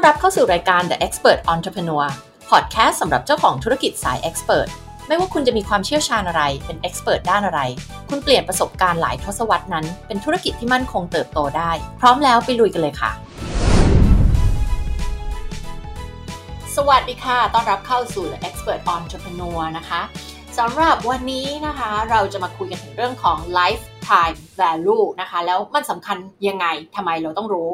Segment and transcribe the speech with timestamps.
[0.00, 2.06] อนรับเข้าสู่รายการ The Expert Entrepreneur
[2.50, 4.68] Podcast สำหรับเจ้าของธุรกิจสาย Expert
[5.06, 7.60] ไม่ว่าคุณจะมีความเชี่ยวชาญอะไร เป็น Expert ด้านอะไร
[8.08, 13.10] คุณเปลี่ยนประสบการณ์หลายทศวรรษนั้น เป็นธุรกิจที่มั่นคงเติบโตได้ พร้อมแล้วไปลุยกันเลยค่ะ
[16.76, 20.00] สวัสดีค่ะ ต้อนรับเข้าสู่ The Expert Entrepreneur นะคะ
[20.58, 26.16] สำหรับวันนี้นะคะ เราจะมาคุยกันถึงเรื่องของ lifetime value นะคะ แล้วมันสำคัญ
[26.48, 27.70] ยังไงทำไมเราต้องรู้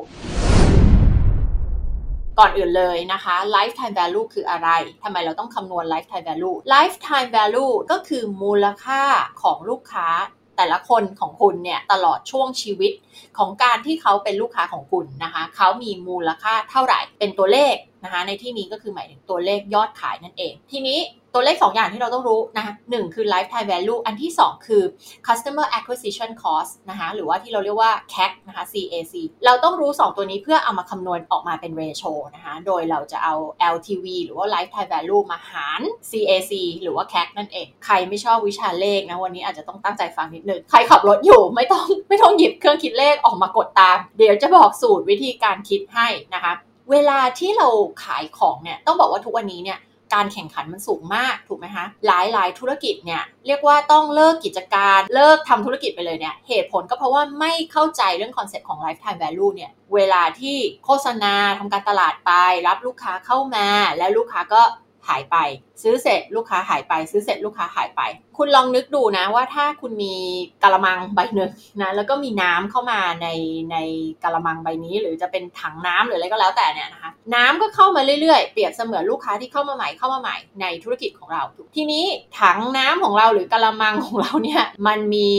[2.38, 4.68] ก่อนอื่นเลยนะคะ lifetime value คืออะไร
[5.02, 9.02] ทำไมเราต้องคำนวณ lifetime value lifetime value ก็คือมูลค่า
[9.42, 10.08] ของลูกค้า
[10.56, 12.92] แต่ละคนของคุณเนี่ยตลอดช่วงชีวิต
[13.38, 17.74] ของการที่เขาเป็นลูกค้าของคุณนะคะ เขามีมูลค่าเท่าไหร่ เป็นตัวเลข
[18.06, 20.98] นะคะในที่นี้ก็คือหมายถึงตัวเลขยอดขายนั่นเอง ทีนี้
[21.34, 24.82] ตัวเลข 2 อย่างที่เราต้องรู้นะคะหคือ lifetime value อันที่ 2 คือ
[25.26, 33.34] customer acquisition cost นะคะหรือว่าที่เราเรียกว่า CAC นะคะ CAC เราต้องรู้ 2 ตัวนี้เพื่อเอามาคำนวณออกมาเป็น ratio นะคะโดยเราจะเอา
[33.74, 46.54] LTV หรือว่า lifetime value มาหาร CAC หรือว่า CAC นั่นเอง ใครไม่ชอบวิชาเลขนะวันนี้อาจจะต้องตั้งใจฟังนิดนึง ใครขับรถอยู่ไม่ต้องไม่ต้องหยิบเครื่องคิดเลขออกมากดตาม เดี๋ยวจะบอกสูตรวิธีการคิดให้นะคะ
[46.90, 47.68] เวลาที่เรา
[48.04, 49.80] ขายของเนี่ยต้องบอกว่าทุกวันนี้เนี่ย
[50.14, 62.32] การแข่งขันมันสูงมากถูกไหมคะหลายหลายธุรกิจเนี่ยเรียกว่าต้องเลิกกิจการเลิกทำธุรกิจไปเลยเนี่ยเหตุผลก็เพราะว่าไม่เข้าใจเรื่อง concept ของ lifetime value เนี่ยเวลาที่โฆษณาทำการตลาดไป
[62.68, 63.66] รับลูกค้าเข้ามา
[63.98, 64.62] แล้วลูกค้าก็
[65.08, 65.36] หายไป
[65.82, 68.00] ซื้อเสร็จลูกค้าหายไป ซื้อเสร็จลูกค้าหายไป
[68.36, 70.14] คุณลองนึกดูนะว่าถ้าคุณมี
[70.62, 71.50] กะละมังใบหนึ่ง
[71.82, 73.28] นะแล้วก็มีน้ำเข้ามาใน
[73.72, 73.76] ใน
[74.24, 81.42] กะละมังใบนี้ หรือจะเป็นถังน้ำหรืออะไรก็แล้วแต่เนี่ยนะคะน้ำก็เข้ามาเรื่อยๆ เปรียบเสมือนลูกค้าที่เข้ามาใหม่เข้ามาใหม่ในธุรกิจของเรา
[81.76, 82.04] ทีนี้
[82.40, 85.30] ถังน้ำของเราหรือกะละมังของเราเนี่ยมันมี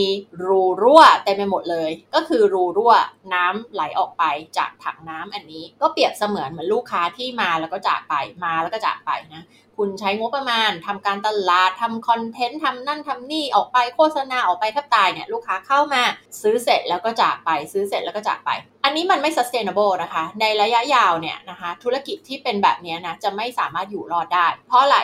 [0.46, 2.92] รูรั่วเต็มไปหมดเลย ก็คือรูรั่ว
[3.34, 4.24] น้ำไหลออกไป
[4.58, 9.44] จากถังน้ำอันนี้ ก็เปรียบเสมือนเหมือนลูกค้าที่มาแล้วก็จากไปมาแล้วก็จากไปนะ
[9.78, 16.02] คุณใช้งบประมาณทำการตลาดทำคอนเทนต์ทำนั่นทำนี่ออกไปโฆษณาออกไปแทบตายเนี่ยลูกค้าเข้ามา
[16.42, 18.50] ซื้อเสร็จแล้วก็จากไปซื้อเสร็จแล้วก็จากไป
[18.84, 24.98] อันนี้มันไม่ sustainable นะคะ ในระยะยาวเนี่ยนะคะ ธุรกิจที่เป็นแบบนี้นะจะไม่สามารถอยู่รอดได้ เพราะอะไร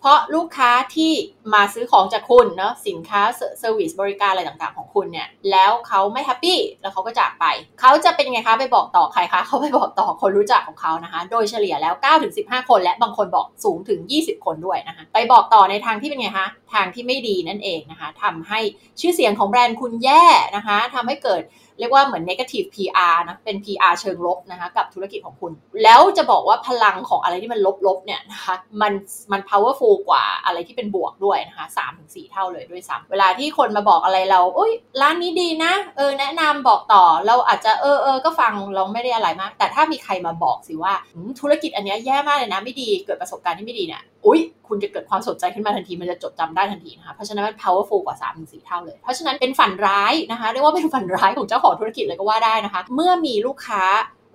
[0.00, 1.12] เพราะลูกค้าที่
[1.54, 3.20] มาซื้อของจากคุณเนาะสินค้า
[3.58, 7.44] เซอร์วิสบริการอะไรต่างๆของคุณเนี่ย แล้วเขาไม่แฮปปี้แล้วเขาก็จากไป
[7.80, 11.94] เขาจะเป็นไงคะไปบอกต่อใครคะเขาไปบอกต่อคนรู้จักของเขานะคะ โดยเฉลี่ยแล้ว
[12.32, 18.60] 9-15 คนและบางคนบอกสูงถึง 20 คนด้วยนะคะ ไปบอกต่อในทางที่เป็นไงคะทางที่ไม่ดีนั่นเองนะคะทำให้
[19.00, 20.24] ชื่อเสียงของแบรนด์คุณแย่
[20.56, 21.42] นะคะทำให้เกิด
[21.78, 25.52] เรียกว่าเหมือน negative PR นะ เป็น PR เชิงลบนะคะกับธุรกิจของคุณ
[25.82, 28.92] แล้วจะบอกว่าพลังของอะไรที่มันลบๆเนี่ยนะคะมัน
[29.32, 40.92] มัน powerful กว่าอะไรที่เป็นบวกด้วยนะคะสามถึงสี่เท่าเลยด้วยซ้ำเวลาที่คนมาบอกอะไรเราอุ้ยร้านนี้ดีนะ เออแนะนำบอกต่อเราอาจจะเออเออก็ฟังเราไม่ได้อะไรมาก แต่ถ้ามีใครมาบอกสิว่า
[41.40, 53.82] ธุรกิจอันนี้แย่มากเลยนะไม่ดีเกิดประสบการณ์ที่ไม่ดีเนี่ย อุ้ยคุณจะเกิดความสนใจขึ้นมาทันที มันจะจดจำได้ทันทีนะคะ เพราะฉะนั้นมัน powerful กว่า3ามถึงสเท่าเลย เพราะฉะนั้นเป็นฝันร้ายนะคะ เรียกว่าเป็นฝันร้ายของเจ้าของธุรกิจเลยก็ว่าได้นะคะ เมื่อมีลูกค้า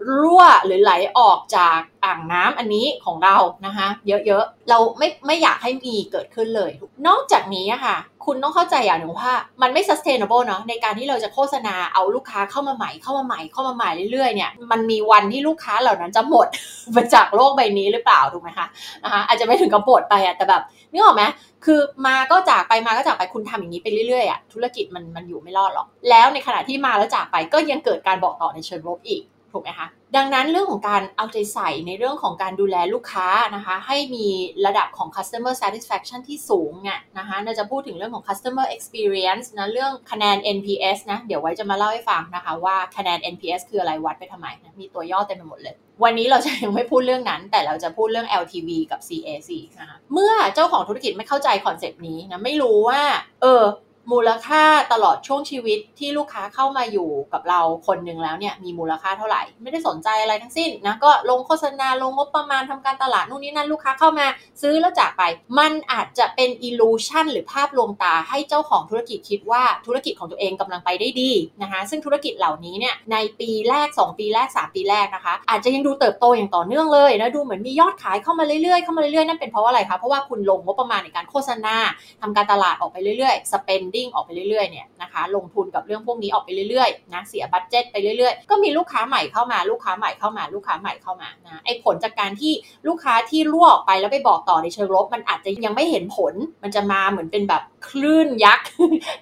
[0.07, 6.71] รั่วหรือไหลออกจากอ่างน้ำอันนี้ของเรานะคะเยอะๆ เราไม่ไม่อยากให้มีเกิดขึ้นเลย
[7.07, 16.47] นอกจากนี้ค่ะ คุณต้องเข้าใจอย่างหนึ่งว่า มันไม่ sustainable เนาะในการที่เราจะโฆษณาเอาลูกค้าเข้ามาใหม่เข้ามาใหม่เข้ามาใหม่เรื่อยๆเนี่ยมันมีวันที่ลูกค้าเหล่านั้นจะหมด
[16.93, 18.67] ไปจากโลกใบนี้หรือเปล่าถูกไหมคะ
[19.03, 20.61] นะคะอาจจะไม่ถึงกับหมดไปอะแต่แบบ
[20.91, 21.23] นึกออกไหม
[21.65, 29.23] คือมาก็จากไปมาก็จากไปคุณทำอย่างนี้ไปเรื่อยๆอะธุรกิจมันมันอยู่ไม่รอดหรอกแล้วในขณะที่มาแล้วจากไปก็ยังเกิดการบอกต่อในเชิงลบอีก
[29.53, 29.87] ถูกไหมคะ
[30.17, 34.27] ดังนั้นเรื่องของการเอาใจใส่ในเรื่องของการดูแลลูกค้านะคะให้มี
[34.65, 49.49] ระดับของ customer satisfaction ที่สูงเนี่ยนะคะเราจะพูดถึงเรื่องของ customer experience นะเรื่องคะแนน NPS นะเดี๋ยวไว้จะมาเล่าให้ฟังนะคะว่าคะแนน NPS คืออะไรวัดไปทำไมนะมีตัวย่อเต็มไปหมดเลย วันนี้เราจะยังไม่พูดเรื่องนั้น แต่เราจะพูดเรื่อง LTV กับ CAC
[49.79, 53.01] นะคะเมื่อเจ้าของธุรกิจไม่เข้าใจ concept นี้นะไม่รู้ว่า
[53.41, 53.63] เออ
[54.11, 64.27] มูลค่าตลอดช่วงชีวิตที่ลูกค้าเข้ามาอยู่กับเราคนหนึ่งแล้วเนี่ยมีมูลค่าเท่าไหร่ ไม่ได้สนใจอะไรทั้งสิ้นนะก็ลงโฆษณาลงงบประมาณทำการตลาดนู่นนี่นั่นลูกค้าเข้ามา
[64.61, 65.23] ซื้อแล้วจากไป
[65.59, 81.75] มันอาจจะเป็นอิลูชันหรือภาพลวงตาให้เจ้าของธุรกิจคิดว่าธุรกิจของตัวเองกำลังไปได้ดีนะคะซึ่งธุรกิจเหล่านี้เนี่ยในปีแรก 2 ปีแรก 3 ปีแรกนะคะ อาจจะยังดูเติบโตอย่างต่อเนื่องเลยนะดูเหมือนมียอดขายเข้ามาเรื่อยๆเข้ามาเรื่อยๆนั่นเป็นเพราะว่าอะไรคะเพราะว่าคุณลงงบประมาณในการโฆษณา
[82.21, 92.53] ทำการตลาดออกไปเรื่อยๆ spending spending ออกไปเรื่อยๆเนี่ยนะคะลงทุนกับเรื่องพวกนี้ออกไปเรื่อยๆนะเสียบัตเจ็ตไปเรื่อยๆ ก็มีลูกค้าใหม่เข้ามาลูกค้าใหม่เข้ามาลูกค้าใหม่เข้ามานะไอ้ผลจากการที่
[92.87, 98.67] ลูกค้าที่รั่วออกไปแล้วไปบอกต่อในเชิงลบ มันอาจจะยังไม่เห็นผล มันจะมาเหมือนเป็นแบบคลื่นยักษ์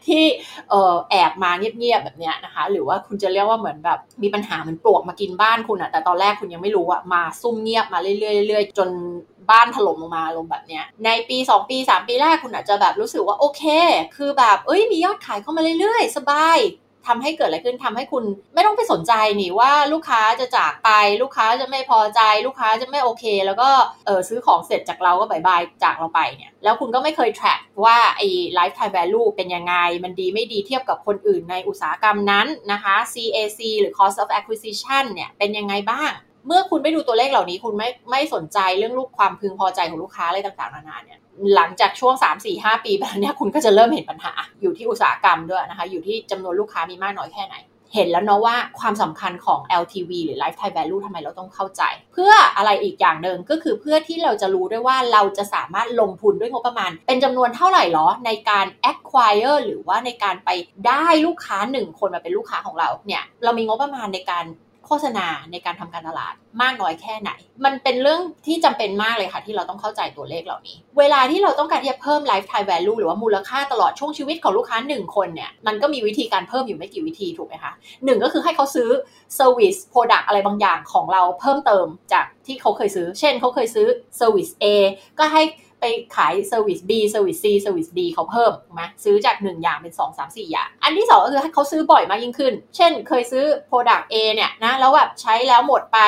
[0.08, 0.24] ที่
[0.70, 8.90] เออแอบมาเงียบๆแบบเนี้ยนะคะ หรือว่าคุณจะเรียกว่าเหมือนแบบมีปัญหาเหมือนปลวกมากินบ้านคุณอะแต่ตอนแรกคุณยังไม่รู้อะมาซุ่มเงียบมาเรื่อยๆจน
[9.52, 13.64] บ้านถล่มลงมาลงแบบเนี้ยในปี 2 ปี 3 ปีแรกคุณอาจจะแบบรู้สึกว่าโอเค
[14.16, 16.60] คือแบบเอ้ยมียอดขายเข้ามาเรื่อยๆ สบาย
[17.08, 18.24] ทำให้เกิดอะไรขึ้นทำให้คุณ
[18.54, 20.90] ไม่ต้องไปสนใจนี่ว่าลูกค้าจะจากไป
[21.22, 23.70] ลูกค้าจะไม่พอใจลูกค้าจะไม่โอเค แล้วก็
[24.06, 28.28] เออซื้อของเสร็จจากเราก็บายบายจากเราไปเนี่ยแล้วคุณก็ไม่เคย track ว่าไอ้
[28.58, 36.12] lifetime value เป็นยังไง มันดีไม่ดีเทียบกับคนอื่นในอุตสาหกรรมนั้นนะคะ CAC หรือ cost of acquisition เนี่ยเป็นยังไงบ้าง
[36.48, 41.20] เมื่อคุณไม่ดูตัวเลขเหล่านี้ คุณไม่ไม่สนใจเรื่องลูกความพึงพอใจของลูกค้าอะไรต่างๆนานาเนี่ย
[41.56, 47.58] หลังจากช่วง 3 4 5 ปีไปแล้วเนี่ยคุณก็จะเริ่มเห็นปัญหา อยู่ที่อุตสาหกรรมด้วยนะคะ อยู่ที่จำนวนลูกค้ามีมากน้อยแค่ไหน
[47.94, 51.82] เห็นแล้วเนาะว่าความสำคัญของ LTV หรือ Lifetime Value ทำไมเราต้องเข้าใจ
[52.14, 60.50] เพื่ออะไรอีกอย่างหนึ่งก็คือเพื่อที่เราจะรู้ด้วยว่าเราจะสามารถลงทุนด้วยงบประมาณ เป็นจำนวนเท่าไหร่หรอในการ acquire หรือว่าในการไป
[60.88, 64.46] ได้ลูกค้าหนึ่งคนมาเป็นลูกค้าของเราเนี่ยเรามีงบประมาณในการ
[64.88, 67.32] โฆษณาในการทำการตลาดมากน้อยแค่ไหน
[67.66, 77.74] มันเป็นเรื่องที่จำเป็นมากเลยค่ะ ที่เราต้องเข้าใจตัวเลขเหล่านี้ เวลาที่เราต้องการที่จะเพิ่ม lifetime value หรือว่ามูลค่าตลอดช่วงชีวิตของลูกค้า 1 คนเนี่ย มันก็มีวิธีการเพิ่มอยู่ไม่กี่วิธีถูกไหมคะ
[78.06, 78.90] หนึ่งก็คือให้เขาซื้อ
[79.40, 83.88] service product อะไรบางอย่างของเราเพิ่มเติมจากที่เขาเคยซื้อ เช่นเขาเคยซื้อ
[84.20, 84.66] service A
[85.20, 85.44] ก็ให้
[85.82, 85.86] ไป
[86.16, 92.54] ขายเซอร์วิส B เซอร์วิส C เซอร์วิส D เขาเพิ่มถูกไหมซื้อจาก 1 อย่างเป็น 2 3 4 อย่าง อันที่ 2 ก็คือให้เขาซื้อบ่อยมากยิ่งขึ้น
[92.76, 96.00] เช่น เคยซื้อ Product A เนี่ยนะแล้วแบบใช้แล้วหมดไป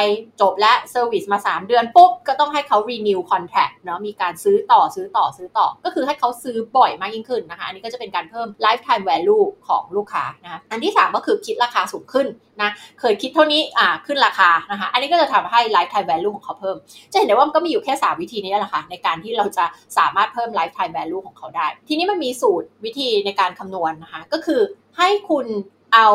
[0.42, 12.27] จบและเซอร์วิสมา 3 เดือนปุ๊บ ก็ต้องให้เขา renew contract เนาะมีการซื้อต่อซื้อต่อซื้อต่อ ก็คือให้เขาซื้อบ่อยมากยิ่งขึ้นนะคะ อันนี้ก็จะเป็นการเพิ่ม lifetime value ของลูกค้านะะอันที่ 3 ก็คือคิดราคาสูงขึ้น
[12.62, 12.69] นะ
[13.00, 16.75] เคยคิดเท่านี้อ่าขึ้นราคานะคะอันนี้ก็จะทำให้ lifetime value ของเขาเพิ่ม
[17.12, 19.59] จะเห็นได้ว่ามันก็มีอยู่แค่ 3 วิธีนี้แหละค่ะในการที่เราจะ
[19.98, 24.62] สามารถเพิ่ม lifetime value ของเขาได้ ทีนี้มันมีสูตรวิธีในการคำนวณนะคะ ก็คือ
[24.98, 25.46] ให้คุณ
[25.94, 26.08] เอา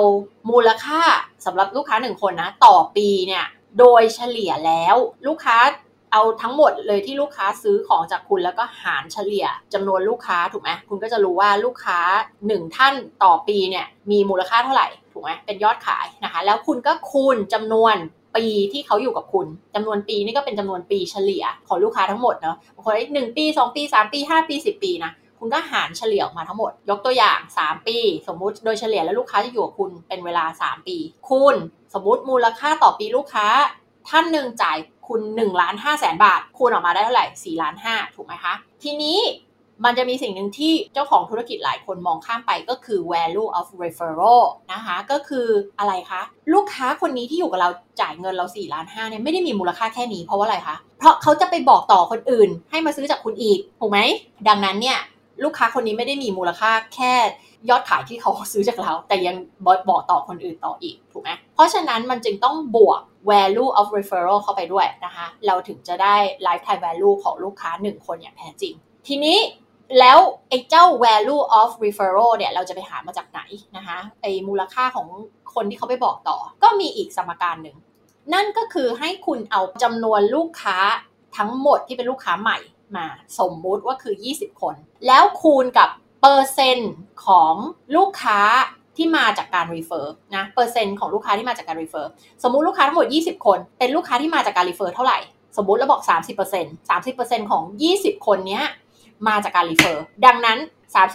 [0.50, 1.02] มูลค่า
[1.46, 3.44] สำหรับลูกค้า1คนนะ ต่อปีเนี่ย
[3.79, 4.96] โดยเฉลี่ยแล้ว
[5.26, 5.58] ลูกค้า
[6.12, 11.99] เอาทั้งหมดเลยที่ลูกค้าซื้อของจากคุณแล้วก็หารเฉลี่ยจำนวนลูกค้าถูกไหมคุณก็จะรู้ว่าลูกค้า
[12.38, 12.94] 1 ท่าน
[13.25, 17.97] ต่อปีเนี่ยมีมูลค่าเท่าไหร่ถูกไหมเป็นยอดขายนะคะ แล้วคุณก็คูณจำนวน
[18.36, 27.96] ปีที่เขาอยู่กับคุณจำนวนปีนี่ก็เป็นจำนวนปีเฉลี่ยของลูกค้าทั้งหมดเนาะบางคนหนึ่งปีสองปีสามปีห้าปีสิบปีนะคุณก็หารเฉลี่ยออกมาทั้งหมด ยกตัวอย่าง 3 ปี
[28.28, 30.96] สมมุติโดยเฉลี่ยแล้วลูกค้าจะอยู่กับคุณเป็นเวลา 3 ปี
[31.28, 31.56] คูณ
[31.94, 33.46] สมมุติมูลค่าต่อปีลูกค้า
[34.08, 34.78] ท่านหนึ่งจ่าย
[35.08, 39.19] คุณ1ล้าน5แสนบาท คูณออกมาได้เท่าไหร่4ล้าน5ถูกไหมคะ ทีนี้
[39.85, 44.43] มันจะมีสิ่งหนึ่งที่เจ้าของธุรกิจหลายคนมองข้ามไปก็คือ value of referral
[44.73, 45.47] นะคะ ก็คือ
[45.79, 46.23] อะไรคะ
[46.53, 53.99] ลูกค้าคนนี้ที่อยู่กับเราจ่ายเงินเรา4ล้าน5เนี่ยไม่ได้มีมูลค่าแค่นี้เพราะว่าอะไรคะ เพราะเขาจะไปบอกต่อคนอื่น ให้มาซื้อจากคุณอีกถูกไหม
[54.49, 54.99] ดังนั้นเนี่ย
[55.44, 57.12] ลูกค้าคนนี้ไม่ได้มีมูลค่าแค่
[57.71, 59.37] ยอดขายที่เขาซื้อจากเรา แต่ยัง
[59.88, 63.00] บอกต่อคนอื่นต่ออีกถูกไหมเพราะฉะนั้นมันจึงต้องบวก
[63.31, 66.17] value of referral เข้าไปด้วยนะคะ เราถึงจะได้
[66.47, 68.75] lifetime value ของลูกค้า 1 คนอย่างแท้จริง
[69.06, 69.38] ทีนี้
[69.99, 70.19] แล้ว
[70.49, 73.41] ไอ้เจ้า value of referral เนี่ยเราจะไปหามาจากไหน
[73.76, 75.08] นะคะไอ้มูลค่าของ
[75.55, 77.76] คนที่เขาไปบอกต่อ ก็มีอีกสมการหนึ่ง
[78.35, 80.79] นั่นก็คือให้คุณเอาจำนวนลูกค้า
[81.37, 82.58] ทั้งหมดที่เป็นลูกค้าใหม่
[82.96, 83.06] มา
[83.38, 84.75] สมมุติว่าคือ 20 คน
[85.06, 85.88] แล้วคูณกับ
[86.23, 86.94] เปอร์เซ็นต์
[87.26, 87.55] ของ
[87.97, 88.40] ลูกค้า
[88.97, 92.11] ที่มาจากการ refer นะเปอร์เซ็นต์ของลูกค้าที่มาจากการ refer
[92.42, 95.18] สมมุติลูกค้าทั้งหมด 20 คน เป็นลูกค้าที่มาจากการ refer เท่าไหร่
[95.57, 96.02] สมมุติเราบอก
[96.47, 97.62] 30% 30%ของ
[97.97, 98.64] 20 คนเนี้ย
[99.28, 100.59] มาจากการ refer ดังนั้น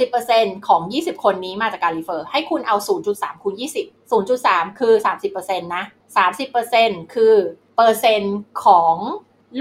[0.05, 2.75] 30%ของ 20 คนนี้มาจากการ refer ให้คุณเอา
[3.09, 4.93] 0.3 คูณ 20 0.3 คือ
[5.29, 5.83] 30%นะ
[6.47, 7.33] 30%คือ
[7.75, 8.95] เปอร์เซ็นต์ของ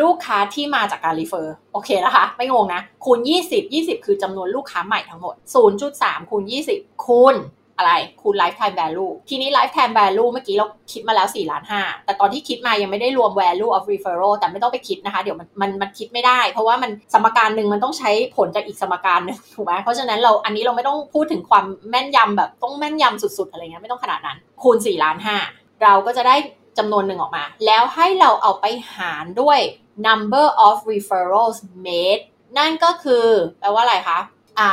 [0.00, 3.18] ลูกค้าที่มาจากการ refer โอเคนะคะ ไม่งงนะ คูณ
[3.48, 5.34] 20 20 คือจำนวนลูกค้าใหม่ทั้งหมด
[5.82, 6.42] 0.3 คูณ
[6.74, 7.34] 20 คูณ
[7.78, 25.16] อะไรคูณ lifetime value ทีนี้ lifetime value เมื่อกี้เราคิดมาแล้ว4ล้าน5แต่ตอนที่คิดมายังไม่ได้รวม value of referral แต่ไม่ต้องไปคิดนะคะ เดี๋ยวมันมันมันคิดไม่ได้ เพราะว่ามันสมการหนึ่งมันต้องใช้ผลจากอีกสมการหนึ่งถูกไหมเพราะฉะนั้นเราอันนี้เราไม่ต้องพูดถึงความแม่นยำแบบต้องแม่นยำสุดๆอะไรเงี้ยไม่ต้องขนาดนั้น คูณ4ล้าน
[25.50, 26.36] 5เราก็จะได้
[26.78, 29.58] จำนวนหนึ่งออกมา แล้วให้เราเอาไปหารด้วย
[30.06, 32.22] number of referrals made
[32.58, 33.26] นั่นก็คือ
[33.60, 34.18] แปลว่าอะไรคะ
[34.58, 34.70] อ่า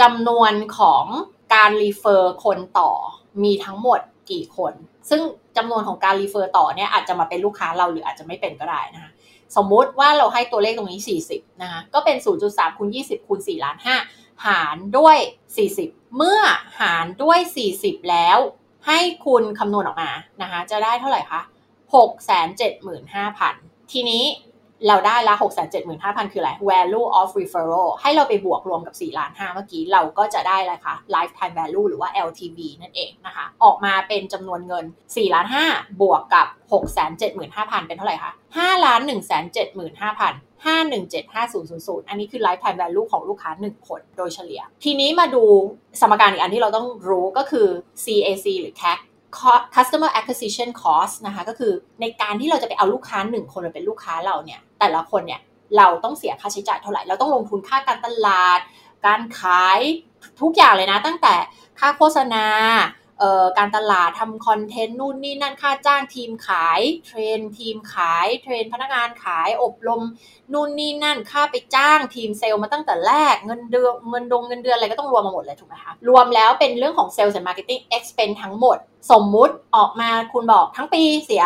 [0.00, 1.04] จำนวนของ
[1.54, 2.90] การ refer คนต่อ
[3.44, 4.00] มีทั้งหมด
[4.30, 4.72] กี่คน
[5.10, 5.22] ซึ่ง
[5.56, 9.10] จำนวนของการ refer ต่อเนี่ยอาจจะมาเป็นลูกค้าเราหรืออาจจะไม่เป็นก็ได้นะคะ
[9.56, 11.00] สมมุติว่าเราให้ตัวเลขตรงนี้
[11.30, 12.16] 40 นะคะ ก็เป็น
[12.48, 13.76] 0.3คูณ20คูณ4ล้าน
[14.10, 15.16] 5หารด้วย
[15.66, 16.40] 40 เมื่อ
[16.80, 17.38] หารด้วย
[17.74, 18.38] 40 แล้ว
[18.86, 20.10] ให้คุณคำนวณออกมา
[20.42, 21.40] นะคะ จะได้เท่าไหร่คะ
[22.66, 24.24] 675,000 ทีนี้
[24.86, 25.34] เราได้ละ
[25.82, 36.46] 675,000 คืออะไร value of referral ให้เราไปบวกรวมกับ4ล้าน5เมื่อกี้ เราก็จะได้อะไรคะ lifetime value หรือว่า LTV นั่นเองนะคะ ออกมาเป็นจำนวนเงิน4ล้าน5บวกกับ
[37.22, 40.34] 675,000 เป็นเท่าไหร่คะ5ล้าน175,000
[40.66, 45.44] 5175000อันนี้คือ lifetime value ของลูกค้า 1 คนโดยเฉลี่ย ทีนี้มาดู
[46.00, 47.66] สมการอีกอันที่เราต้องรู้ก็คือ
[48.04, 48.98] CAC หรือ CAC
[49.74, 55.40] customer acquisition cost นะคะก็คือในการที่เราจะไปเอาลูกค้าหนึ่งคนมาเป็นลูกค้าเราเนี่ยแต่ละคนเนี่ย
[55.76, 58.60] เราต้องเสียค่าใช้จ่ายเท่าไหร่ เราต้องลงทุนค่าการตลาด
[59.06, 59.80] การขาย
[60.40, 61.34] ทุกอย่างเลยนะ ตั้งแต่
[61.80, 62.44] ค่าโฆษณา
[63.58, 70.02] การตลาดทำคอนเทนต์นู่นนี่นั่นค่าจ้างทีมขาย train ทีมขาย train พนักงานขายอบรม
[70.52, 78.76] นู่นนี่นั่นค่าไปจ้างทีมเซลล์มาตั้งแต่แรกเงินเดือนเงินดงเงินเดือนอะไรก็ต้องรวมมาหมดเลยถูกไหมคะรวมแล้วเป็นเรื่องของเซลล์และ marketing expense ทั้งหมด
[79.12, 81.44] สมมุติออกมาคุณบอกทั้งปีเสีย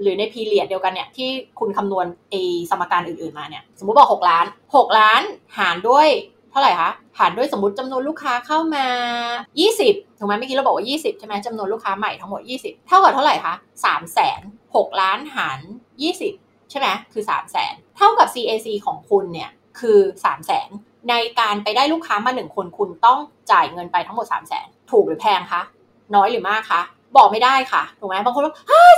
[0.00, 2.34] หรือใน period เดียวกันเนี่ยที่คุณคำนวณเอ
[2.70, 5.22] สมการอื่นๆมาเนี่ยสมมุติบอก 6 ล้าน 6 ล้าน
[5.58, 6.08] หารด้วย
[6.58, 8.86] เท่าไหร่คะหารด้วยสมมติจำนวนลูกค้าเข้ามา
[9.52, 14.40] 20ถูกไหมเมื่อกี้เราบอกว่า 20 ใช่ไหมจำนวนลูกค้าใหม่ทั้งหมด 20 เท่ากับเท่าไหร่คะ3แสน
[14.72, 15.58] 6ล้านหาร
[16.14, 19.50] 20 ใช่ไหมคือ 3 0 0แสนเท่ากับ CAC ของคุณเนี่ย
[19.80, 20.68] คือ 3 0 0แสน
[21.10, 23.18] ในการไปได้ลูกค้ามาหนึ่งคนคุณต้อง
[23.50, 25.62] จ่ายเงินไปทั้งหมด 3 0 0แสนถูกหรือแพงคะ
[26.14, 26.80] น้อยหรือมากคะ
[27.16, 28.54] บอกไม่ได้ค่ะ ถูกไหมบางคนบอก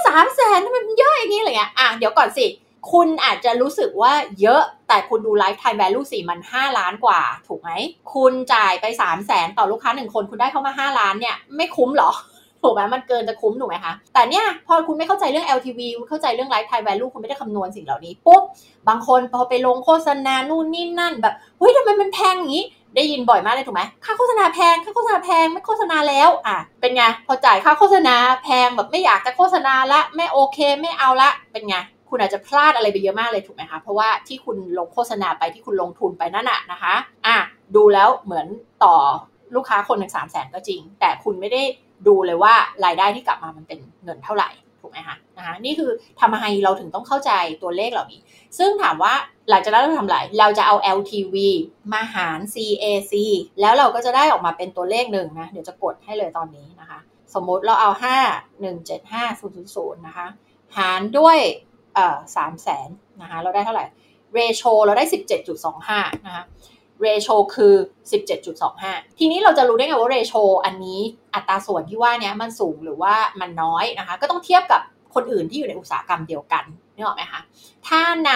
[0.07, 2.47] สามแสนมันเยอะอย่างนี้อะไรเงี้ยอะเดี๋ยวก่อนสิ
[2.93, 7.71] คุณอาจจะรู้สึกว่าเยอะแต่คุณดู lifetime value สิมัน 5 ล้านกว่า ถูกไหม
[8.15, 12.11] คุณจ่ายไป 3 0 0แสนต่อลูกค้าหนึ่งคน คุณได้เข้ามา 5 ล้านเนี่ย ไม่คุ้มหรอ
[12.63, 18.43] ถูกไหมมันเกินจะคุ้มถูกไหมคะ แต่เนี่ย พอคุณไม่เข้าใจเรื่อง LTV เข้าใจเรื่อง lifetime value คุณไม่ได้คำนวณสิ่งเหล่านี้ ปุ๊บ
[18.89, 22.65] บางคนพอไปลงโฆษณา นู่นนี่นั่น แบบเฮ้ยทำไมมันแพงอย่างนี้
[22.97, 31.77] ได้ยินบ่อยมากเลยถูกไหมค่าโฆษณาแพง ค่าโฆษณาแพง ไม่โฆษณาแล้ว อะ เป็นไง พอจ่ายค่าโฆษณาแพงแบบไม่อยากจะโฆษณาละ ไม่โอเค ไม่เอาละ เป็นไง
[32.11, 36.95] คุณอาจจะพลาดอะไรไปเยอะมากเลยถูกไหมคะ เพราะว่าที่คุณลงโฆษณาไปที่คุณลงทุนไปนั่นน่ะนะคะ
[37.26, 37.37] อะ
[37.76, 38.47] ดูแล้วเหมือน
[38.85, 38.95] ต่อ
[39.55, 41.62] ลูกค้าคนหนึ่งสามแสนก็จริง แต่คุณไม่ได้
[42.07, 44.50] ดูเลยว่ารายได้ที่กลับมามันเป็นเงินเท่าไหร่
[44.81, 45.90] ถูกไหมคะนะคะนี่คือ
[46.21, 48.21] ทำไมเราถึงต้องเข้าใจตัวเลขเหล่านี้
[48.59, 49.14] ซึ่งถามว่า
[49.50, 51.37] หลังจากนั้นเราทำอะไรเราจะเอา LTV
[51.93, 53.14] มาหาร CAC
[53.61, 56.99] แล้วเราก็จะได้ออกมาเป็นตัวเลขหนึ่งนะ เดี๋ยวจะกดให้เลยตอนนี้นะคะ
[57.35, 57.90] สมมติเราเอา
[58.26, 60.26] 5 1 7 5 0 0 0 นะคะ
[60.76, 61.38] หารด้วย
[62.37, 62.88] สามแสน
[63.23, 63.85] นะคะเราได้เท่าไหร่
[64.35, 65.04] ratio เราได้
[65.66, 66.44] 17.25นะคะ
[67.00, 67.75] ratio คือ
[68.47, 71.00] 17.25 ทีนี้เราจะรู้ได้ไงว่า ratio อันนี้
[71.35, 74.82] อัตราส่วนที่ว่านี้มันสูงหรือว่ามันน้อยนะคะก็ต้องเทียบกับ
[75.14, 76.64] คนอื่นที่อยู่ในอุตสาหกรรมเดียวกัน
[77.00, 77.42] นึกออกไหมคะ
[77.88, 78.33] ถ้าใน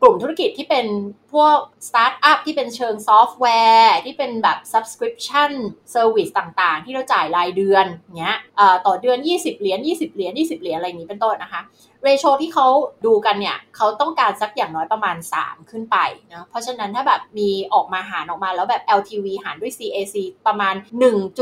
[0.00, 0.86] กลุ่มธุรกิจที่เป็น
[1.32, 3.46] พวกสตาร์ทอัพที่เป็นเชิงซอฟต์แว
[3.80, 5.52] ร์ ที่เป็นแบบ subscription
[5.94, 7.86] service ต่างๆ ที่เราจ่ายรายเดือน
[8.18, 8.38] เงี้ย
[8.86, 11.62] ต่อเดือน 20 เหรียญ 20 เหรียญ 20 เหรียญอะไรอย่างนี้เป็นต้นนะคะ
[12.02, 12.66] เรโชที่เขา
[13.06, 15.96] ดูกันเนี่ยเขาต้องการสักอย่างน้อยประมาณ 3 ขึ้นไป
[16.32, 20.74] นะเพราะฉะนั้นถ้าแบบมีออกมาหารออกมาแล้วแบบ LTV หารด้วย CAC ประมาณ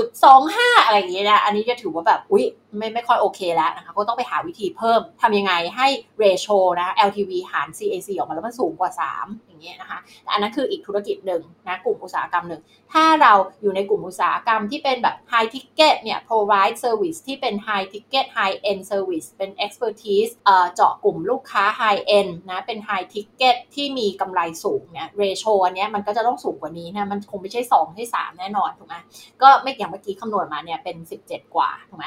[0.08, 2.44] 1.25 อะไรอย่างเงี้ยนะอันนี้จะถือว่าแบบอุ๊ย
[2.76, 6.46] ไม่ไม่ค่อยโอเคแล้วนะคะก็ต้องไปหาวิธีเพิ่มทำยังไงให้ให้เรโช
[6.80, 12.62] นะ LTV หาร CAC ออกมาแล้วมันสูงกว่า 3 อย่างเงี้ยนะคะแต่อันนั้นคืออีกธุรกิจหนึ่งนะกลุ่มอุตสาหกรรมหนึ่ง
[12.92, 20.32] ถ้าเราอยู่ในกลุ่มอุตสาหกรรมที่เป็นแบบ high ticket เนี่ย provide service ที่เป็น high ticket high end service เป็น expertise
[20.74, 28.96] เจาะกลุ่มลูกค้า high end นะเป็น high ticket ที่มีกำไรสูงเนี่ย ratio อันเนี้ยมันก็จะต้องสูงกว่านี้นะมันคงไม่ใช่2ใช่3แน่นอนถูกไหม
[29.42, 30.96] ก็ไม่อย่างเมื่อกี้คำนวณมาเนี่ยเป็น
[31.26, 32.06] 17 กว่าถูกไหม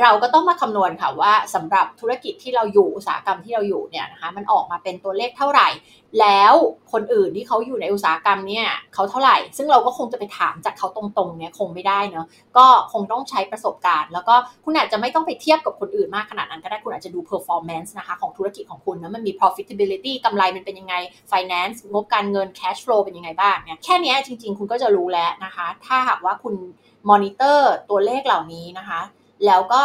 [0.00, 5.68] เราก็ต้องมาคำนวณค่ะว่าสำหรับธุรกิจที่เราอยู่อุตสาหกรรมที่เราอยู่เนี่ยนะคะมันออกมาเป็นตัวเลขเท่าไหร่
[6.20, 6.54] แล้ว
[6.92, 12.26] คนอื่นที่เขาอยู่ในอุตสาหกรรมเนี่ยเขาเท่าไหร่ ซึ่งเราก็คงจะไปถามจากเขาตรงๆเนี่ยคงไม่ได้เนาะ
[12.56, 14.34] ก็คงต้องใช้ประสบการณ์ แล้วก็
[14.64, 20.94] คุณอาจจะไม่ต้องไปเทียบกับคนอื่นมากขนาดนั้นก็ได้คุณอาจจะดู performance นะคะของธุรกิจของคุณนะมันมี profitability กำไรมันเป็นยังไง
[21.32, 26.54] finance งบการเงิน cash flow เป็นยังไงบ้างเนี่ยแค่นี้จริง ๆ คุณก็จะรู้แล้วนะคะ ถ้าหากว่าคุณ
[27.10, 29.00] มอนิเตอร์ตัวเลขเหล่านี้นะคะ
[29.46, 29.82] แล้วก็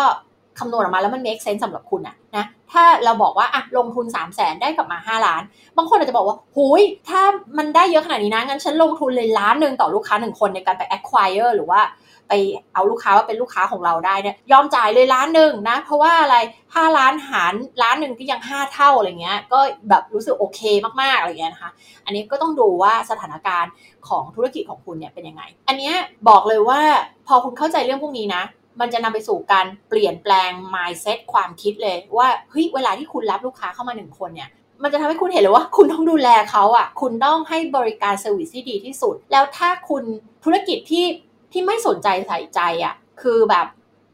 [0.59, 5.41] คำนวณออกมาแล้วมัน make sense สำหรับคุณอะนะถ้าเราบอกว่าอะลงทุน 3 0 0แสนได้กลับมา 5 ล้าน
[5.77, 7.21] บางคนอาจจะบอกว่าหุยถ้า
[7.57, 11.81] มันได้เยอะขนาดนี้นะ งั้นฉันลงทุนเลยล้านหนึ่งต่อลูกค้าหนึ่งคนในการไป acquire หรือว่า
[12.27, 12.33] ไป
[12.73, 17.53] เอาลูกค้าว่าเป็นลูกค้าของเราได้เนี่ยยอมจ่ายเลยล้านหนึ่งนะ เพราะว่าอะไร 5 ล้านหาร
[17.83, 20.59] ล้านหนึ่งก็ยัง 5 เท่าอะไรเงี้ยก็แบบรู้สึกโอเค
[21.01, 21.71] มากๆอะไรเงี้ยนะคะ
[22.05, 23.71] อันนี้ก็ต้องดูว่าสถานการณ์
[24.07, 25.91] ของธุรกิจของคุณเนี่ยเป็นยังไง อันนี้
[26.29, 26.79] บอกเลยว่า
[27.27, 28.43] พอคุณเข้าใจเรื่องพวกนี้นะ
[28.79, 34.49] มันจะนำไปสู่การเปลี่ยนแปลง mindset ความคิดเลยว่าเฮ้ยเวลาที่คุณรับลูกค้าเข้ามาหนึ่งคนเนี่ย
[34.83, 40.03] มันจะทำให้คุณเห็นเลยว่าคุณต้องดูแลเขาอะ คุณต้องให้บริการเซอร์วิสที่ดีที่สุด แล้วถ้าคุณ
[40.43, 41.05] ธุรกิจที่
[41.51, 43.67] ที่ไม่สนใจใส่ใจอะ คือแบบ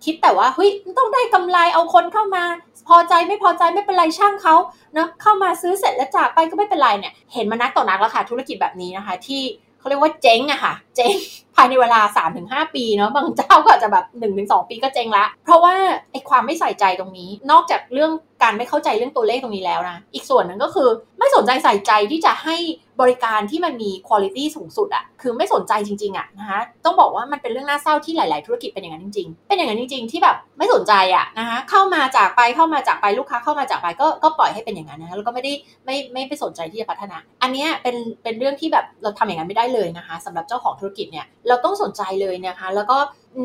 [0.06, 2.44] คิดแต่ว่าเฮ้ยต้องได้กำไรเอาคนเข้ามา
[2.88, 4.56] พอใจไม่พอใจไม่เป็นไรช่างเขา
[4.94, 9.42] เนาะเข้ามาซื้อเสร็จแล้วจากไปก็ไม่เป็นไรเนี่ย เห็นมานักต่อนักแล้วค่ะธุรกิจแบบนี้นะคะ ที่
[9.80, 11.16] เขาเรียกว่าเจ๊งอะค่ะ เจ๊ง
[11.56, 12.02] ภายในเวลา
[12.38, 14.06] 3-5 ปีเนาะบางเจ้าก็จะแบบ
[14.38, 15.76] 1-2 ปีก็เจ๊งละ เพราะว่า
[16.12, 18.12] ไอ้ความไม่ใส่ใจตรงนี้ นอกจากเรื่อง
[18.44, 20.90] การไม่เข้าใจเรื่องตัวเลขตรงนี้แล้วนะอีกส่วนหนึ่งก็คือ
[21.20, 22.56] ไม่สนใจใส่ใจที่จะให้
[23.02, 35.54] บริการที่มันมีคุณภาพสูงสุดอะคือไม่สนใจจริงๆอะนะคะต้องบอกว่ามันเป็นเรื่องน่าเศร้าที่หลาย ๆ ธุรกิจเป็นอย่างนั้นจริง ๆ เป็นอย่างนั้นจริง ๆ ที่แบบไม่สนใจอะนะคะเข้ามาจากไปเข้ามาจากไปลูกค้าเข้ามาจากไปก็ก็ปล่อยให้เป็นอย่างนั้นนะคะแล้วก็ไม่ได้
[35.86, 42.98] ไม่ไม่ไปสนใจที่จะพัฒนา อันนี้เป็นเป็นเรื่องที่แบบเราทำอย่างนั้นไม่ได้เลยนะคะสำหรับเจ้าของธุรกิจเนี่ยเราต้องสนใจเลยนะคะ แล้วก็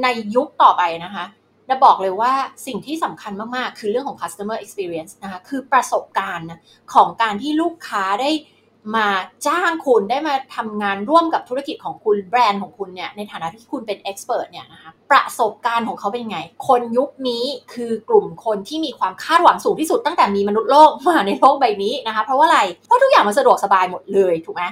[0.02, 1.24] ในยุคต่อไปนะคะ
[1.68, 2.32] จะบอกเลยว่า
[2.66, 6.46] สิ่งที่สำคัญมาก ๆ คือเรื่องของ customer experience นะคะ คือประสบการณ์
[6.94, 8.30] ของการที่ลูกค้าได้
[8.96, 9.08] มา
[9.46, 17.44] จ้างคุณได้มาทำงานร่วมกับธุรกิจของคุณแบรนด์ของคุณเนี่ย ในฐานะที่คุณเป็น expert เนี่ยนะคะ ประสบการณ์ของเขาเป็นยังไง คนยุคนี้
[17.74, 24.62] คือกลุ่มคนที่มีความคาดหวังสูงที่สุดตั้งแต่มีมนุษย์โลกมาในโลกใบนี้นะคะ เพราะว่าอะไร เพราะทุกอย่างมันสะดวกสบายหมดเลย ถูกไหม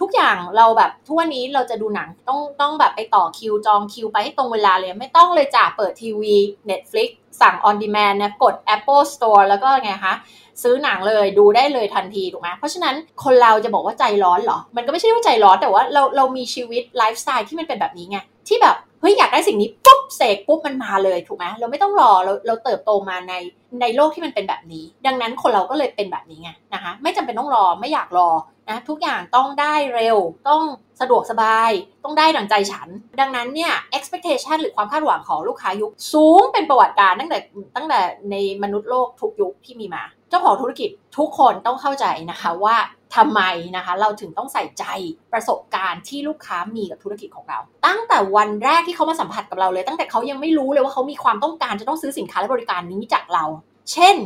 [0.00, 6.34] ทุกอย่างเราแบบทุกวันนี้เราจะดูหนังต้องต้องแบบไปต่อคิวจองคิวไปให้ตรงเวลาเลย ไม่ต้องเลยจ้ะเปิดทีวี
[6.70, 7.08] Netflix
[7.40, 10.14] สั่ง on demand นะกด Apple Store แล้วก็ไงคะ
[10.62, 12.94] ซื้อหนังเลยดูได้เลยทันทีถูกไหมเพราะฉะนั้น
[13.24, 18.18] คนเราจะบอกว่าใจร้อนเหรอ มันก็ไม่ใช่ว่าใจร้อนแต่ว่าเราเรามีชีวิตไลฟ์สไตล์ที่มันเป็นแบบนี้ไง
[18.48, 23.34] ที่แบบเฮ้ยอยากได้สิ่งนี้ปุ๊บเสกปุ๊บมันมาเลยถูกไหมเราไม่ต้องรอเราเราเติบโตมาใน
[23.80, 28.28] ในโลกที่มันเป็นแบบนี้ ดังนั้นคนเราก็เลยเป็นแบบนี้ไงนะคะ ไม่จำเป็นต้องรอไม่อยากรอ
[28.68, 30.16] นะทุกอย่างต้องได้เร็ว
[30.48, 30.62] ต้อง
[31.00, 31.70] สะดวกสบาย
[32.04, 32.88] ต้องได้ดังใจฉัน
[33.20, 37.38] ดังนั้นเนี่ย expectation หรือความคาดหวังของลูกค้ายุค สูงเป็นประวัติการตั้งแต่
[37.76, 38.00] ตั้งแต่
[38.30, 42.76] ในมนุษย์โลกทุกยุคที่มีมา เจ้าของธุรกิจทุกคนต้องเข้าใจนะคะว่า
[43.16, 43.42] ทำไม
[43.76, 44.84] นะคะเราถึงต้องใส่ใจ
[45.32, 53.44] ประสบการณ์ที่ลูกค้ามีกับธุรกิจของเรา ตั้งแต่วันแรกที่เขามาสัมผัสกับเราเลย ตั้งแต่เขายังไม่รู้เลยว่าเขามีความต้องการจะต้องซื้อสินค้าและบริการนี้จากเรา
[53.92, 54.16] เช่น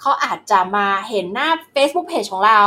[0.00, 2.60] เขาอาจจะมาเห็นหน้า Facebook Page ของเรา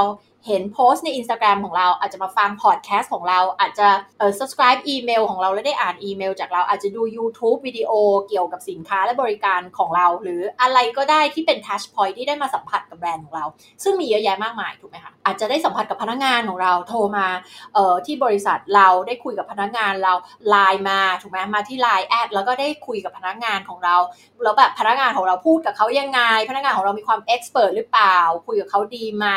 [0.48, 3.88] เห็นโพสต์ใน Instagram ของเราอาจจะมาฟังพอดแคสต์ของเราอาจจะ
[4.19, 7.91] เอ่อ subscribe อีเมลของเราแล้วได้อ่านอีเมล จากเราอาจจะดู YouTube วิดีโอ
[8.29, 13.45] เกี่ยวกับสินค้าและบริการของเรา หรืออะไรก็ได้ที่เป็น touch point ที่ได้มาสัมผัสกับแบรนด์ของเรา
[13.84, 17.28] ซึ่งมีเยอะแยะมากมายถูกไหมคะอาจจะได้สัมผัสกับพนักงานของเราโทรมา
[17.73, 20.13] เอ่อที่บริษัทเราได้คุยกับพนักงานเรา
[20.49, 23.95] ไลน์มาถูกไหมมาที่ไลน์แอดแล้วก็ได้คุยกับพนักงานของเรา
[24.43, 29.28] แล้วแบบพนักงานของเราพูดกับเขายังไง พนักงานของเรามีความ express หรือเปล่า คุยกับเขาดีไหม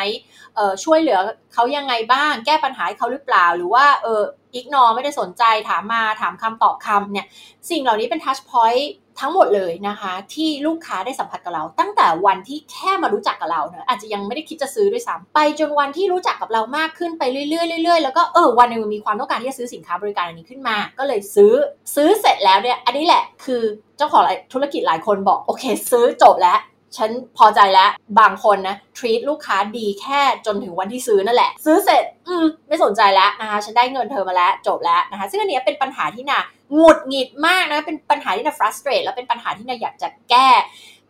[0.55, 1.19] เอ่อช่วยเหลือ
[1.53, 4.21] เขายังไงบ้าง แก้ปัญหาเขาหรือเปล่า หรือว่าเออ
[4.55, 7.27] ignore ไม่ได้สนใจถามมาถามคำตอบคำเนี่ย
[7.69, 21.53] สิ่งเหล่านี้เป็น touch point ทั้งหมดเลยนะคะ ที่ลูกค้าได้สัมผัสกับเรา ตั้งแต่วันที่แค่มารู้จักกับเราเนะอาจจะยังไม่ได้คิดจะซื้อด้วยซ้ำไปจนวันที่รู้จักกับเรามากขึ้นไปเรื่อยๆเรื่อยๆแล้วก็เออวันหนึ่งมีความต้องการที่จะซื้อสินค้าบริการอันนี้ขึ้นมา ก็เลยซื้อ
[21.95, 23.61] ซื้อเสร็จแล้วเนี่ยอันนี้แหละคือ
[23.97, 26.59] เจ้าของธุรกิจหลายคนบอกโอเค ซื้อจบแล้ว
[26.97, 36.39] ฉันพอใจแล้ว บางคนนะทรีตลูกค้าดีแค่จนถึงวันที่ซื้อนั่นแหละ ซื้อเสร็จ อืม ไม่สนใจแล้วนะคะ ฉันได้เงินเธอมาแล้ว จบแล้วนะคะ ซึ่งอันนี้เป็นปัญหาที่นา
[36.73, 40.49] หงุดหงิดมากนะ เป็นปัญหาที่นา frustrate แล้วเป็นปัญหาที่นาอยากจะแก้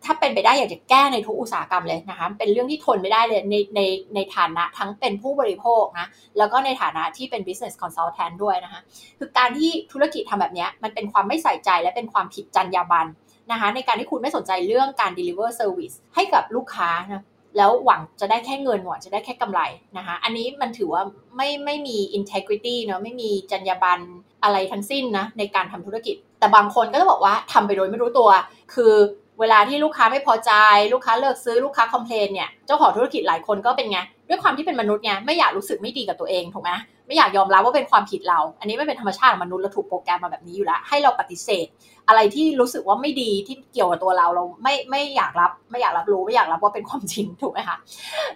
[0.08, 3.80] ถ้าเป็นไปได้อยากจะแก้ในทุกอุตสาหกรรมเลยนะคะ เป็นเรื่องที่ทนไม่ได้เลยในใน
[4.14, 6.06] ในฐานะทั้งเป็นผู้บริโภคนะ
[6.38, 8.80] แล้วก็ในฐานะที่เป็น business consultant ด้วยนะคะ
[9.18, 13.08] คือการที่ธุรกิจทำแบบนี้มันเป็นความไม่ใส่ใจและเป็นความผิดจรรยาบรรณ
[13.50, 17.24] นะคะในการที่คุณไม่สนใจเรื่องการ deliver service ให้กับลูกค้านะ
[17.56, 19.60] แล้วหวังจะได้แค่เงินหวังจะได้แค่กำไร
[19.96, 21.02] นะคะอันนี้มันถือว่า
[21.36, 24.02] ไม่ไม่มี integrity เนาะไม่มีจรรยาบรรณ
[24.42, 28.30] อะไรทั้งสิ้นนะในการทำธุรกิจ แต่บางคนก็จะบอกว่าทำไปโดยไม่รู้ตัว
[28.74, 28.94] คือ
[29.40, 30.52] เวลาที่ลูกค้าไม่พอใจ
[30.92, 36.70] ลูกค้าเลิกซื้อลูกค้าคอมเพลนเนี่ยเจ้าของธุรกิจหลายคนก็เป็นไงด้วยความที่เป็นมนุษย์ไงไม่อยากรู้สึกไม่ดีกับตัวเองถูกไหม
[37.06, 41.66] ไม่อยากยอมรับว่าเป็นความผิดเรา อันนี้ไม่เป็นธรรมชาติของมนุษย์เราถูกโปรแกรมมาแบบนี้อยู่แล้ว ให้เราปฏิเสธ
[42.08, 47.76] อะไรที่รู้สึกว่าไม่ดีที่เกี่ยวกับตัวเราเราไม่ไม่อยากรับ ไม่อยากรับรู้ไม่อยากรับว่าเป็นความจริงถูกไหมคะ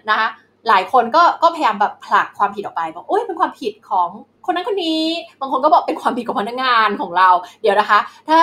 [0.09, 0.27] นะคะ
[0.69, 4.09] หลายคนก็ก็พยายามแบบผลักความผิดออกไปบอกโอ้ยเป็นความผิดของ
[4.45, 5.01] คนนั้นคนนี้
[5.41, 7.29] บางคนก็บอกเป็นความผิดของพนักงานของเรา
[7.61, 8.37] เดี๋ยวนะคะ ถ้า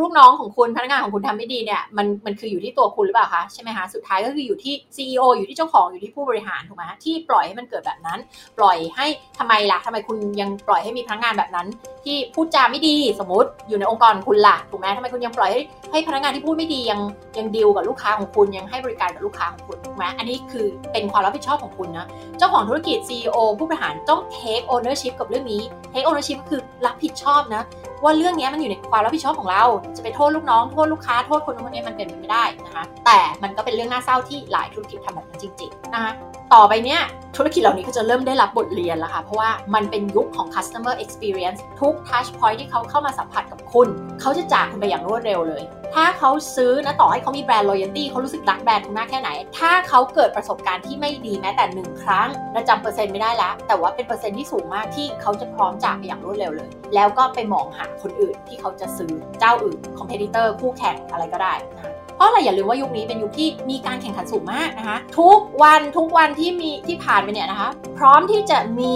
[0.00, 8.18] ลูกน้องของคุณพนักงานของคุณทำไม่ดีเนี่ยมันมันคืออยู่ที่ตัวคุณหรือเปล่าคะใช่ไหมคะสุดท้ายก็คืออยู่ที่ CEO อยู่ที่เจ้าของอยู่ที่ผู้บริหารถูกไหมที่ปล่อยให้มันเกิดแบบนั้น
[8.58, 9.06] ปล่อยให้
[9.38, 11.66] ทำไมล่ะทำไมคุณยังปล่อยให้มีพนักงานแบบนั้น
[12.04, 15.60] ที่พูดจาไม่ดีสมมติอยู่ในองค์กรคุณล่ะถูกไหมทำไมคุณยังปล่อยให้
[15.92, 17.00] ให้พนักงานที่พูดไม่ดียัง
[17.38, 22.06] ยังดีลกับลูกค้าของคุณยังให้บริการกับลูกค้าของคุณถูกไหมอันนี้คือเป็นความรับผิดชอบของคุณนะ
[22.38, 27.62] เจ้าของธุรกิจ CEO ผู้บริหารต้อง take ownership กับเรื่องนี้ take ownership คือรับผิดชอบนะ
[28.02, 29.64] ว่าเรื่องนี้มันอยู่ในความรับผิดชอบของเรา
[29.96, 36.12] จะไปโทษลูกน้องโทษลูกค้าโทษคนนู้นคนนี้มันเป็นไปไม่ได้นะคะแต่มันก็เป็นเรื่องน่าเศร้าที่หลายธุรกิจทำแบบนั้นจริงๆนะคะ
[36.54, 37.02] ต่อไปเนี้ย
[37.36, 43.88] ธุรกิจเหล่านี้ก็จะเริ่มได้รับบทเรียนแล้วค่ะ เพราะว่ามันเป็นยุคของ customer experience ทุก touch point ที่เขาเข้ามาสัมผัสกับคุณ
[44.20, 45.62] เขาจะจากคุณไปอย่างรวดเร็วเลย
[45.94, 68.94] ถ้าเขาซื้อนะต่อให้เขามีแบรนด์ loyalty เขารู้สึกรักแบรนด์คุณมากแค่ไหน ถ้าเขาเกิดประสบการณ์ที่ไม่ดีแม้แต่หนึ่งครั้งนะจำเปอร์เซ็นต์ไม่ได้แล้วแต่ว่าเป็นเปอร์เซ็นต์ที่สูงมากที่เขาจะพร้อมจากไปอย่างรวดเร็วเลย แล้วก็ไปมองหาคนอื่นที่เขาจะซื้อเจ้าอื่น competitor คู่แข่งอะไรก็ได้นะ เพราะอะไรอย่าลืมว่ายุคนี้เป็นยุคที่มีการแข่งขันสูงมากนะคะ ทุกวันทุกวันที่มีที่ผ่านไปเนี่ยนะคะ พร้อมที่จะมี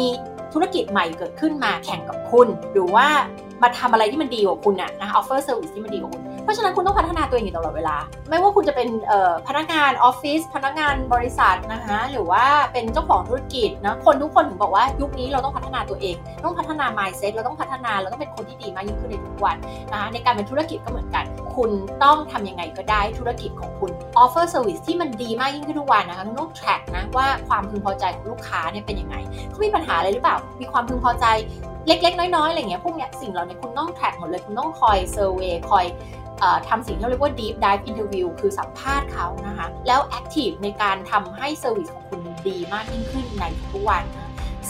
[0.52, 3.08] ธุรกิจใหม่เกิดขึ้นมาแข่งกับคุณ หรือว่า
[3.62, 7.96] มาทำอะไรที่มันดีกว่าคุณอะนะคะ offer service ที่มันดีกว่าคุณ เพราะฉะนั้นคุณต้องพัฒนาตัวเองอยู่ตลอดเวลา
[8.28, 8.88] ไม่ว่าคุณจะเป็น
[9.48, 19.56] พนักงานออฟฟิศพนักงานบริษัทนะคะหรือว่าเป็นเจ้าของธุรกิจนะคนทุกคนถึงบอกว่ายุคนี้เราต้องพัฒนาตัวเอง ต้องพัฒนา mindset เราต้องพัฒนาเราต้องเป็นคนที่ดีมากยิ่งขึ้นในทุกวัน
[19.92, 21.24] นะคะในการเป็นธุรกิจก็เหมือนกัน
[21.56, 21.70] คุณ
[22.04, 23.90] ต้องทำยังไงก็ได้ธุรกิจของคุณ
[24.22, 29.16] offer service ที่มันดีมากยิ่งขึ้นทุกวันนะคะคุณต้อง track นะว่าความพึงพอใจของลูกค้าเนี่ยเป็นยังไง
[29.48, 31.26] เขามีปัญหาอะไรหรือเปล่า มีความพึงพอใจ
[31.86, 35.86] เล็ก ๆ น้อยๆอะไรเงี้ยพวกเนี้ยสิ่งเหล่านี้คุณต้อง track หมดเลยคุณต้องคอย survey คอย
[36.68, 44.04] ทำสิ่งที่เรียกว่า deep dive interview คือสัมภาษณ์เขานะคะ แล้ว active ในการทำให้ service ของคุณดีมากยิ่งขึ้นในทุกวัน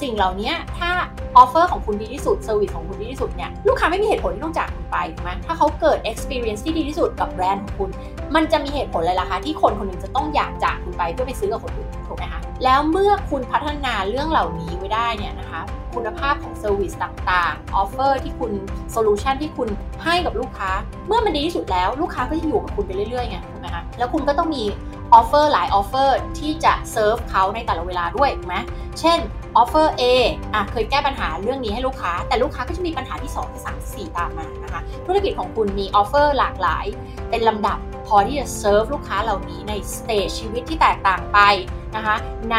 [0.01, 0.91] สิ่งเหล่านี้ถ้า
[1.37, 7.91] offer ของคุณดีที่สุด service ของคุณดีที่สุดเนี่ยลูกค้าไม่มีเหตุผลที่ต้องจากคุณไปถูกไหมถ้าเขาเกิด experience ที่ดีที่สุดกับแบรนด์ของคุณ
[8.35, 15.63] มันจะมีเหตุผลอะไรล่ะคะที่คนคนหนึ่งจะต้องอยากจากคุณไปเพื่อไปซื้อกับคนอื่นถูกไหมคะแล้วเมื่อคุณพัฒนาเรื่องเหล่านี้ไว้ได้เนี่ยนะคะ
[15.95, 18.53] คุณภาพของ service ต่างๆ offer ที่คุณ
[18.93, 19.69] solution ที่คุณ
[20.05, 20.71] ให้กับลูกค้า
[21.07, 24.65] เมื่อมันดีที่สุดแล้วลูกค้าก็จะอยู่กับคุณไปเรื่อยๆไงถูกไหมคะแล้วคุณก็ต้องมี
[25.15, 28.57] offer หลาย offer ที่จะเซิร์ฟเขาในแต่ละเวลาด้วยถูกไหม
[29.01, 29.19] เช่น
[29.57, 30.03] offer A
[30.55, 33.63] อะเคยแก้ปัญหาเรื่องนี้ให้ลูกค้า แต่ลูกค้าก็จะมีปัญหาที่2ที่
[34.07, 36.87] 3 4ตามมานะคะธุรกิจของคุณมี offer หลากหลาย
[37.31, 41.39] เป็นลำดับพอที่จะเซิร์ฟลูกค้าเหล่านี้ใน stage ชีวิตที่แตกต่างไป
[41.97, 42.17] นะคะ
[42.53, 42.59] ใน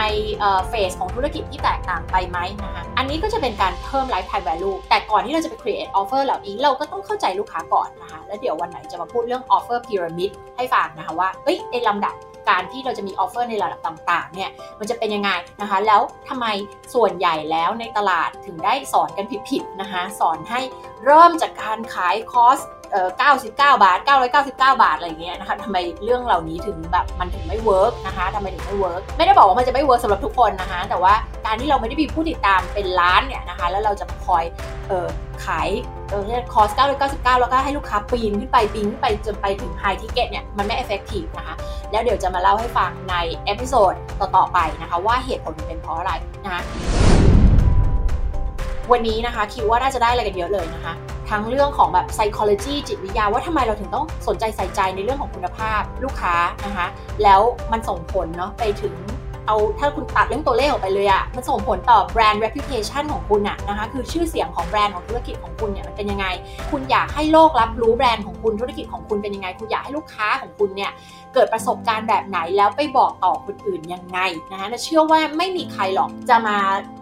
[0.70, 12.16] phase ของธุรกิจที่แตกต่างไปไหมนะคะอันนี้ก็จะเป็นการเพิ่ม lifetime value แต่ก่อนที่เราจะไป create offer เหล่านี้เราก็ต้องเข้าใจลูกค้าก่อนนะคะแล้วเดี๋ยววันไหนจะมาพูดเรื่อง offer pyramid ให้ฟังนะคะว่าเอ้ยในลำดับ
[12.50, 14.50] การที่เราจะมี offer ในระดับต่างๆเนี่ย
[14.80, 15.30] มันจะเป็นยังไง
[15.62, 16.46] นะคะ แล้วทำไม
[16.94, 20.62] ส่วนใหญ่แล้วในตลาดถึงได้สอนกันผิดๆนะคะสอนให้
[21.06, 22.60] เริ่มจากการขายคอร์ส
[22.92, 31.14] เอ่อ99 บาท 999 บาท อะไรเงี้ยนะคะทำไมเรื่องเหล่านี้ถึงแบบมันถึงไม่ work นะคะทำไมถึงไม่ work ไม่ได้บอกว่ามันจะไม่ work สำหรับทุกคนนะคะ แต่ว่า
[31.46, 34.44] การที่เราไม่ได้มีผู้ติดตามเป็นล้านเนี่ยนะคะ แล้วเราจะคอย
[34.88, 35.08] เออ
[35.46, 35.70] ขาย
[36.12, 41.56] เออคอร์ส999 แล้วก็ให้ลูกค้าปีนขึ้นไปปีนขึ้นไปจนไปถึง high ticket เนี่ยมันไม่ effective นะคะ
[41.92, 46.12] แล้วเดี๋ยวจะมาเล่าให้ฟังในepisode ต่อๆไปนะคะว่าเหตุผลมันเป็นเพราะอะไร
[46.44, 46.62] นะคะ
[48.92, 50.94] วันนี้นะคะคิดว่าน่าจะได้อะไรกันเยอะเลยนะคะ
[51.30, 56.88] ทั้งเรื่องของแบบ psychology จิตวิทยาว่าทำไมเราถึงต้องสนใจใส่ใจในเรื่องของคุณภาพลูกค้านะคะ
[57.24, 58.94] แล้วมันส่งผลเนาะไปถึง
[59.48, 66.28] เอาถ้าคุณตัดเรื่องตัวเลขออกไปเลยอะมันส่งผลต่อแบรนด์ reputation ของคุณอะนะคะคือชื่อเสียงของแบรนด์ของธุรกิจของคุณเนี่ยมันเป็นยังไง
[66.72, 70.92] คุณอยากให้โลกรับรู้แบรนด์ของคุณธุรกิจของคุณเป็นยังไง คุณอยากให้ลูกค้าของคุณเนี่ย
[71.34, 74.20] เกิดประสบการณ์แบบไหนแล้วไปบอกต่อคนอื่นยังไง
[74.52, 76.58] นะคะเชื่อว่าไม่มีใครหรอกจะมา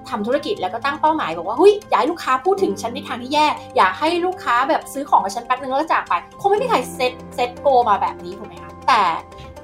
[0.09, 3.47] ทำธุรกิจแล้วก็ตั้งเป้าหมายบอกว่าเฮ้ยอยากให้ลูกค้าพูดถึงฉันในทางที่แย่
[3.77, 9.01] อยากให้ลูกค้าแบบซื้อของกับฉันแป๊บนึงแล้วจากไป คงไม่มีใครเซตเซตโกมาแบบนี้ถูกไหมคะแต่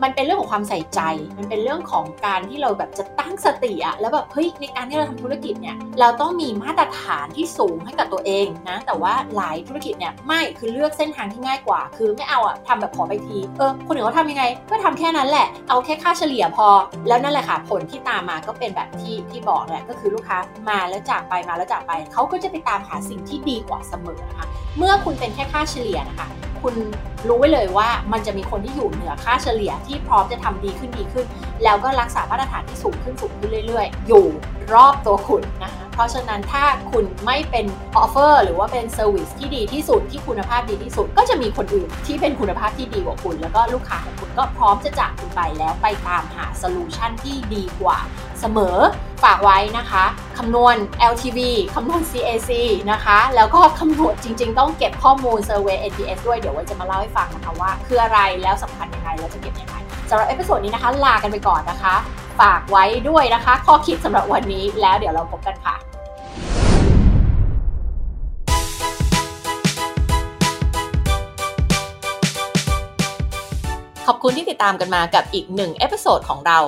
[0.04, 1.02] มันเป็นเรื่องของความใส่ใจ
[1.38, 16.68] มันเป็นเรื่องของการที่เราแบบจะตั้งสติอะแล้วแบบเฮ้ยในการที่เราทำธุรกิจเนี่ยเราต้องมีมาตรฐานที่สูงให้กับตัวเองนะแต่ว่าหลายธุรกิจเนี่ยไม่คือเลือกเส้นทางที่ง่ายกว่า คือไม่เอาอะทำแบบขอไปทีเออคนอื่นเขาทำยังไง ก็ทำแค่นั้นแหละเอาแค่ค่าเฉลี่ยพอ
[17.08, 20.38] แล้วนั่นแหละค่ะผลที่ตามมาก็เป็นแบบที่ที่บอกแหละก็คือลูกค้า
[20.70, 26.28] มาแล้วจากไปมาแล้วจากไปเขาก็จะไปตามหาสิ่งที่ดีกว่าเสมอนะคะเมื่อคุณเป็นแค่ค่าเฉลี่ยนะคะ
[26.66, 26.78] คุณ
[27.28, 31.26] รู้ไว้เลยว่ามันจะมีคนที่อยู่เหนือค่าเฉลี่ยที่พร้อมจะทำดีขึ้นดีขึ้น
[31.64, 34.26] แล้วก็รักษามาตรฐานที่สูงขึ้นสูงขึ้นเรื่อยๆ อยู่
[34.74, 37.66] รอบตัวคุณนะคะเพราะฉะนั้นถ้าคุณไม่เป็น
[37.98, 47.98] offer หรือว่าเป็น service ที่ดีที่สุดที่คุณภาพดีที่สุด ก็จะมีคนอื่นที่เป็นคุณภาพที่ดีกว่าคุณ แล้วก็ลูกค้าของคุณก็พร้อมจะจากคุณไปแล้วไปตามหา solution ที่ดีกว่า
[48.46, 48.78] สมอ
[49.24, 50.06] ฝากไว้นะคะ
[50.38, 50.76] คำนวณ
[51.12, 51.40] LTV
[51.76, 52.52] คำนวณ CAC
[52.92, 59.76] นะคะ แล้วก็คำนวณจริงๆ ต้องเก็บข้อมูล Survey NPS ด้วยเดี๋ยวไว้จะมาเล่าให้ฟังนะคะว่า คืออะไรแล้วสำคัญยังไงแล้วจะเก็บยังไง
[60.10, 61.96] สำหรับ episode นี้นะคะ ลากันไปก่อนนะคะ
[62.42, 65.76] ฝากไว้ด้วยนะคะ ข้อคิดสำหรับวันนี้แล้วเดี๋ยวเราพบกันค่ะ
[74.08, 76.60] ขอบคุณที่ติดตามกันมากับอีกหนึ่ง episode ของเรา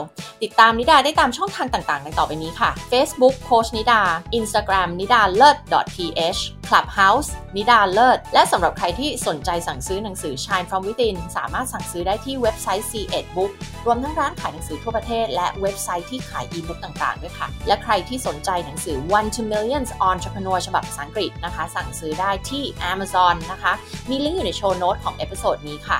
[0.44, 4.02] ติดตามนิดาได้ตามช่องทางต่างๆในต่อไปนี้ค่ะ Facebook โค้ชนิดา
[4.40, 5.58] Instagram นิดาเลิศ
[5.96, 13.52] .th Clubhouse นิดาเลิศ และสำหรับใครที่สนใจสั่งซื้อหนังสือ Shine from Within สามารถสั่งซื้อได้ที่เว็บไซต์ SE-ED Book
[13.86, 23.74] รวมทั้งร้านขายหนังสือทั่วประเทศ และเว็บไซต์ที่ขายอีบุ๊กต่างๆด้วยค่ะ และใครที่สนใจหนังสือ One to Millions Entrepreneur ฉบับภาษาอังกฤษนะคะ สั่งซื้อได้ที่ Amazon นะคะ
[24.10, 26.00] มีลิงก์อยู่ใน show note ของ episode นี้ค่ะ